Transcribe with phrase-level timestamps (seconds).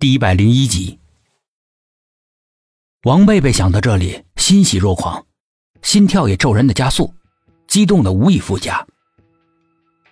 [0.00, 0.96] 第一百零一集，
[3.02, 5.26] 王贝贝想到这里，欣喜若狂，
[5.82, 7.12] 心跳也骤然的加速，
[7.66, 8.86] 激动的无以复加。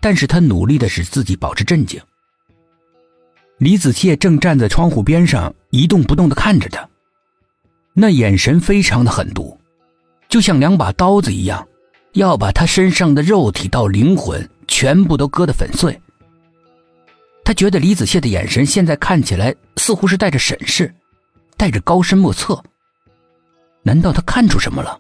[0.00, 2.02] 但是他努力的使自己保持镇静。
[3.58, 6.88] 李子谢正站在窗户边上一动不动的看着他，
[7.92, 9.56] 那眼神非常的狠毒，
[10.28, 11.64] 就像两把刀子一样，
[12.14, 15.96] 要把他身上的肉体到灵魂全部都割得粉碎。
[17.46, 20.92] 他觉得李子谢的眼神现在看起来似乎是带着审视，
[21.56, 22.60] 带着高深莫测。
[23.84, 24.98] 难道他看出什么了？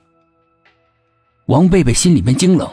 [1.46, 2.70] 王贝贝心里面惊冷，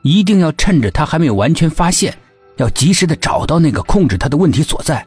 [0.00, 2.16] 一定要趁着他还没有完全发现，
[2.56, 5.06] 要及时的找到那个控制他的问题所在。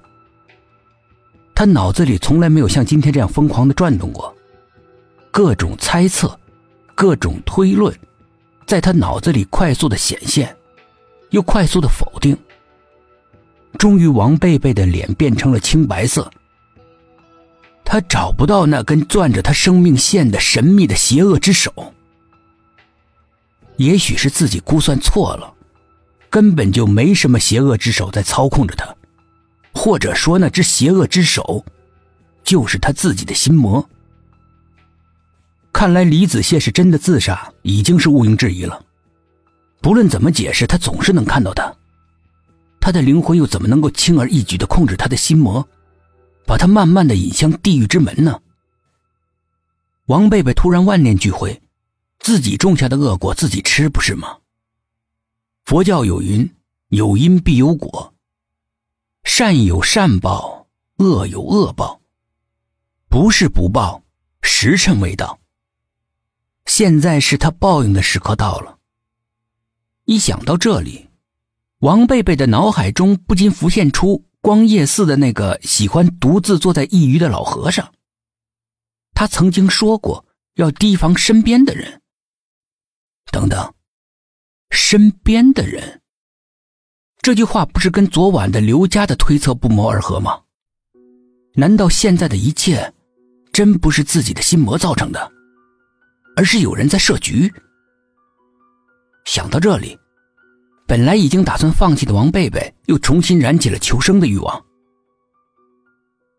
[1.56, 4.32] 他脑子里从来没有像今天这样疯狂的转动过，
[5.32, 6.40] 各种猜测，
[6.94, 7.92] 各种推论，
[8.68, 10.56] 在他脑子里快速的显现，
[11.32, 12.38] 又快速的否定。
[13.78, 16.32] 终于，王贝贝的脸变成了青白色。
[17.84, 21.94] 他找不到那根攥着他生命线的神秘的邪恶之手。
[23.78, 25.54] 也许是自己估算错了，
[26.30, 28.96] 根本就没什么邪恶之手在操控着他，
[29.74, 31.66] 或者说那只邪恶之手，
[32.44, 33.88] 就是他自己的心魔。
[35.74, 38.80] 看来李子谢是真的自杀，已经是毋庸置疑了。
[39.82, 41.74] 不论怎么解释，他总是能看到他。
[42.84, 45.66] 他的灵魂又怎么能够轻而易举的控制他的心魔，
[46.46, 48.42] 把他慢慢的引向地狱之门呢？
[50.08, 51.62] 王贝贝突然万念俱灰，
[52.20, 54.40] 自己种下的恶果自己吃不是吗？
[55.64, 56.54] 佛教有云：
[56.90, 58.14] 有因必有果，
[59.24, 60.68] 善有善报，
[60.98, 62.02] 恶有恶报，
[63.08, 64.04] 不是不报，
[64.42, 65.40] 时辰未到。
[66.66, 68.78] 现在是他报应的时刻到了。
[70.04, 71.08] 一想到这里。
[71.84, 77.94] 王贝贝的脑海中不禁浮现出光夜寺的那个喜欢独自坐在一隅的老和尚。
[79.14, 82.02] 他曾经说过要提防身边的人。
[83.34, 83.74] 等等，
[84.70, 86.00] 身边的人，
[87.22, 90.40] 这句话不是跟昨晚的刘家的推测不谋而合吗？
[91.54, 92.94] 难道现在的一切
[93.52, 95.30] 真不是自己的心魔造成的，
[96.38, 97.54] 而是有人在设局？
[99.26, 100.00] 想到这里。
[100.94, 104.64] 本来已经打算放弃的王贝贝，又重新燃起了求生的欲望，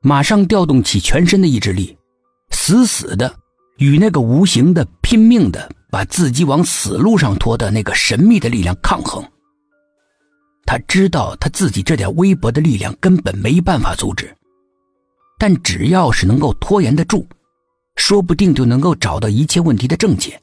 [0.01, 1.99] 马上调动起全身的意志力，
[2.51, 3.35] 死死的
[3.79, 9.29] 与那个无形的、拼命的把自己往死路上拖的那个神秘的力量抗衡。
[10.65, 14.33] 他知道他自己这点微薄的力量根本没办法阻止，
[15.37, 17.27] 但只要是能够拖延得住，
[17.97, 20.41] 说不定就能够找到一切问题的症结。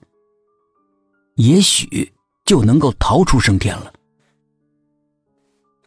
[1.36, 2.12] 也许。
[2.44, 3.94] 就能够逃出升天了。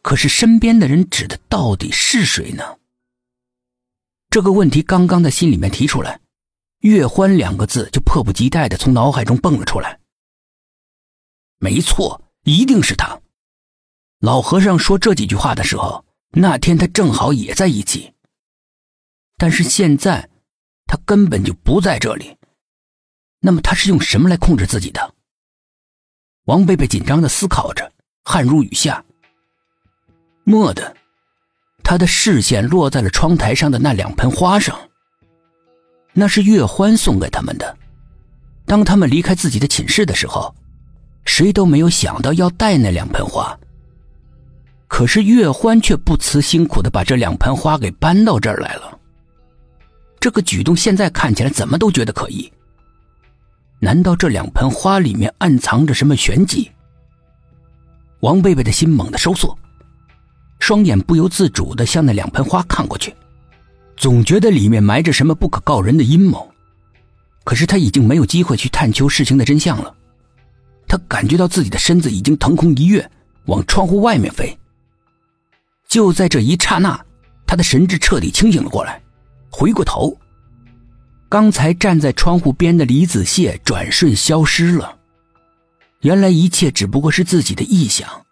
[0.05, 2.77] 可是身边的人指的到底是谁呢？
[4.29, 6.19] 这个问题刚刚在心里面提出来，
[6.81, 9.99] 月欢两个字就迫不及待的从脑海中蹦了出来。
[11.57, 13.19] 没错，一定是他。
[14.19, 18.13] 老和尚说这几句话的时候，那天他正好也在一起。
[19.37, 20.29] 但是现在，
[20.85, 22.37] 他根本就不在这里。
[23.39, 25.15] 那么他是用什么来控制自己的？
[26.43, 27.91] 王贝贝紧张的思考着，
[28.23, 29.03] 汗如雨下。
[30.45, 30.95] 蓦地，
[31.83, 34.79] 他的视线落在了窗台上的那两盆花上。
[36.13, 37.77] 那是月欢送给他们的。
[38.65, 40.53] 当他们离开自己的寝室的时候，
[41.25, 43.57] 谁都没有想到要带那两盆花。
[44.87, 48.99] 可是月欢却不辞辛苦的把这两盆花给搬到这儿来了。
[50.19, 52.51] 这个举动现在看起来怎么都觉得可疑。
[53.79, 56.71] 难道这两盆花里面暗藏着什么玄机？
[58.21, 59.57] 王贝贝的心猛地收缩，
[60.65, 63.13] 双眼不由自主的向那两盆花看过去，
[63.95, 66.51] 总觉得里面埋着什么不可告人的阴谋。
[67.43, 69.93] 可是他已经没有机会去探求事情的真相了。
[70.87, 73.07] 他感觉到自己的身子已经腾空一跃，
[73.45, 74.57] 往窗户外面飞。
[75.87, 76.99] 就在这一刹那，
[77.45, 78.99] 他的神智彻底清醒了过来，
[79.51, 80.17] 回过头。
[81.29, 84.97] 刚才站在窗户边的李子谢转瞬消失了，
[86.01, 88.24] 原来一切只不过是自己的臆想。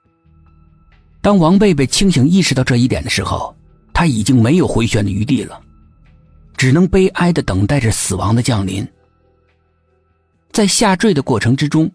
[1.23, 3.55] 当王贝贝清醒意识到这一点的时候，
[3.93, 5.57] 他已经没有回旋的余地了，
[6.57, 8.85] 只能悲哀的等待着死亡的降临。
[10.51, 11.89] 在下坠的过程之中，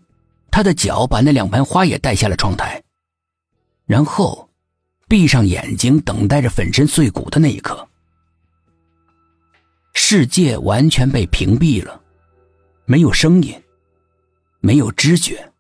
[0.51, 2.83] 他的脚把那两盆花也带下了窗台，
[3.85, 4.49] 然后
[5.07, 7.87] 闭上眼睛，等待着粉身碎骨的那一刻。
[9.93, 12.01] 世界完全被屏蔽了，
[12.87, 13.55] 没有声音，
[14.61, 15.53] 没有知觉。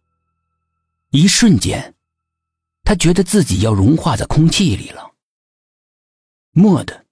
[1.11, 1.95] 一瞬间，
[2.89, 5.11] 他觉得自己要融化在空气里了。
[6.55, 7.05] 蓦地，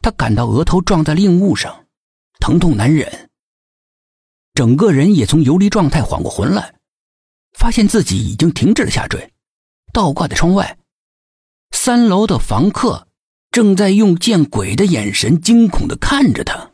[0.00, 1.86] 他感到额头撞在硬物上，
[2.40, 3.30] 疼痛难忍，
[4.54, 6.74] 整个人也从游离状态缓过魂来，
[7.56, 9.32] 发现自己已经停止了下坠。
[9.92, 10.76] 倒挂在窗外，
[11.70, 13.06] 三楼的房客
[13.52, 16.71] 正在用见鬼的眼神惊恐的看着他。